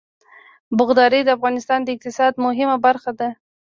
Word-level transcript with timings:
باغداري 0.77 1.21
د 1.23 1.29
افغانستان 1.37 1.79
د 1.83 1.87
اقتصاد 1.95 2.33
مهمه 2.45 2.77
برخه 2.85 3.11
ده. 3.19 3.29